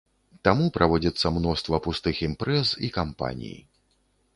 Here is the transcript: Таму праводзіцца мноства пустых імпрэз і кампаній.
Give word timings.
Таму 0.47 0.69
праводзіцца 0.77 1.27
мноства 1.37 1.83
пустых 1.85 2.15
імпрэз 2.31 2.67
і 2.89 2.95
кампаній. 3.01 3.59